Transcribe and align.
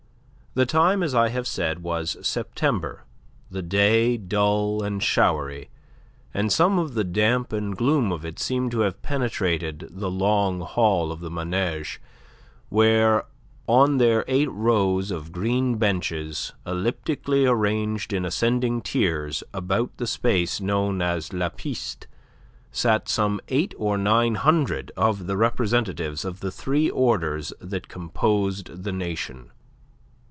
The 0.53 0.65
time, 0.65 1.01
as 1.01 1.15
I 1.15 1.29
have 1.29 1.47
said, 1.47 1.81
was 1.81 2.17
September, 2.27 3.05
the 3.49 3.61
day 3.61 4.17
dull 4.17 4.83
and 4.83 5.01
showery, 5.01 5.69
and 6.33 6.51
some 6.51 6.77
of 6.77 6.93
the 6.93 7.05
damp 7.05 7.53
and 7.53 7.73
gloom 7.73 8.11
of 8.11 8.25
it 8.25 8.37
seemed 8.37 8.71
to 8.71 8.81
have 8.81 9.01
penetrated 9.01 9.87
the 9.89 10.11
long 10.11 10.59
Hall 10.59 11.09
of 11.09 11.21
the 11.21 11.31
Manege, 11.31 12.01
where 12.67 13.23
on 13.65 13.97
their 13.97 14.25
eight 14.27 14.51
rows 14.51 15.09
of 15.09 15.31
green 15.31 15.77
benches 15.77 16.51
elliptically 16.67 17.45
arranged 17.45 18.11
in 18.11 18.25
ascending 18.25 18.81
tiers 18.81 19.45
about 19.53 19.95
the 19.95 20.05
space 20.07 20.59
known 20.59 21.01
as 21.01 21.31
La 21.31 21.47
Piste, 21.47 22.07
sat 22.73 23.07
some 23.07 23.39
eight 23.47 23.73
or 23.77 23.97
nine 23.97 24.35
hundred 24.35 24.91
of 24.97 25.27
the 25.27 25.37
representatives 25.37 26.25
of 26.25 26.41
the 26.41 26.51
three 26.51 26.89
orders 26.89 27.53
that 27.61 27.87
composed 27.87 28.83
the 28.83 28.91
nation. 28.91 29.49